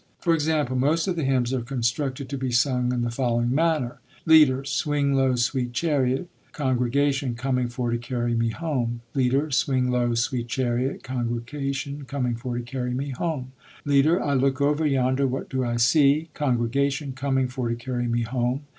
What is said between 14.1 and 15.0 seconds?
I look over